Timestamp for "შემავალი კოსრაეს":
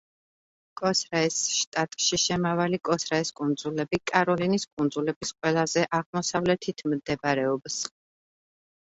2.21-3.31